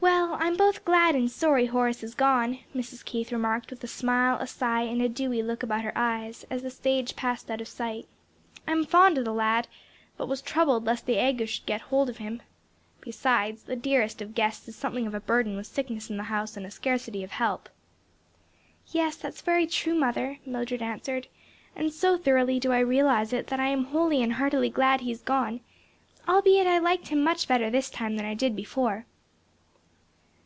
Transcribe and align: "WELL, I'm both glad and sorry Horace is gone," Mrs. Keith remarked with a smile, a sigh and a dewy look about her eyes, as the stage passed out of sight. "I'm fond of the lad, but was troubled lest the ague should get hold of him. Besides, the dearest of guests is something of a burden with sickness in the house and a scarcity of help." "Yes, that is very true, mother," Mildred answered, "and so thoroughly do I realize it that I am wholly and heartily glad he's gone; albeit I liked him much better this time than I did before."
"WELL, 0.00 0.36
I'm 0.50 0.56
both 0.56 0.84
glad 0.84 1.14
and 1.14 1.30
sorry 1.30 1.66
Horace 1.66 2.02
is 2.02 2.14
gone," 2.14 2.58
Mrs. 2.74 3.02
Keith 3.02 3.32
remarked 3.32 3.70
with 3.70 3.82
a 3.84 3.88
smile, 3.88 4.36
a 4.38 4.46
sigh 4.46 4.82
and 4.82 5.00
a 5.00 5.08
dewy 5.08 5.42
look 5.42 5.62
about 5.62 5.80
her 5.80 5.96
eyes, 5.96 6.44
as 6.50 6.62
the 6.62 6.68
stage 6.70 7.16
passed 7.16 7.50
out 7.50 7.62
of 7.62 7.68
sight. 7.68 8.06
"I'm 8.66 8.84
fond 8.84 9.16
of 9.16 9.24
the 9.24 9.32
lad, 9.32 9.66
but 10.18 10.26
was 10.28 10.42
troubled 10.42 10.84
lest 10.84 11.06
the 11.06 11.16
ague 11.16 11.46
should 11.48 11.64
get 11.64 11.80
hold 11.82 12.10
of 12.10 12.18
him. 12.18 12.42
Besides, 13.00 13.62
the 13.62 13.76
dearest 13.76 14.20
of 14.20 14.34
guests 14.34 14.68
is 14.68 14.76
something 14.76 15.06
of 15.06 15.14
a 15.14 15.20
burden 15.20 15.56
with 15.56 15.68
sickness 15.68 16.10
in 16.10 16.18
the 16.18 16.24
house 16.24 16.54
and 16.56 16.66
a 16.66 16.70
scarcity 16.70 17.24
of 17.24 17.30
help." 17.30 17.70
"Yes, 18.88 19.16
that 19.16 19.32
is 19.34 19.40
very 19.40 19.66
true, 19.66 19.94
mother," 19.94 20.38
Mildred 20.44 20.82
answered, 20.82 21.28
"and 21.74 21.90
so 21.90 22.18
thoroughly 22.18 22.60
do 22.60 22.72
I 22.72 22.80
realize 22.80 23.32
it 23.32 23.46
that 23.46 23.60
I 23.60 23.68
am 23.68 23.84
wholly 23.86 24.22
and 24.22 24.34
heartily 24.34 24.68
glad 24.68 25.00
he's 25.00 25.22
gone; 25.22 25.60
albeit 26.28 26.66
I 26.66 26.78
liked 26.78 27.08
him 27.08 27.22
much 27.24 27.48
better 27.48 27.70
this 27.70 27.88
time 27.88 28.16
than 28.16 28.26
I 28.26 28.34
did 28.34 28.54
before." 28.54 29.06